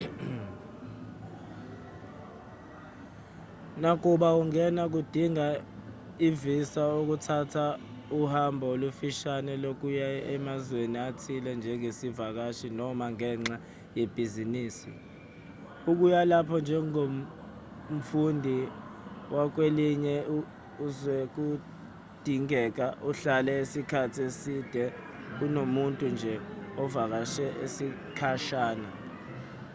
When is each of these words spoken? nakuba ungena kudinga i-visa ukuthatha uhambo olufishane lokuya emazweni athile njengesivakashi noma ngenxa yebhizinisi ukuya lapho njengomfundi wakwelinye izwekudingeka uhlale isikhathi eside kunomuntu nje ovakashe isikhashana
nakuba 3.83 4.29
ungena 4.41 4.83
kudinga 4.93 5.45
i-visa 6.27 6.83
ukuthatha 7.01 7.65
uhambo 8.21 8.65
olufishane 8.75 9.53
lokuya 9.63 10.07
emazweni 10.35 10.97
athile 11.09 11.51
njengesivakashi 11.59 12.67
noma 12.79 13.05
ngenxa 13.15 13.55
yebhizinisi 13.97 14.91
ukuya 15.91 16.21
lapho 16.31 16.57
njengomfundi 16.65 18.57
wakwelinye 19.35 20.15
izwekudingeka 20.85 22.85
uhlale 23.09 23.53
isikhathi 23.63 24.19
eside 24.29 24.81
kunomuntu 25.37 26.05
nje 26.13 26.33
ovakashe 26.83 27.45
isikhashana 27.65 28.89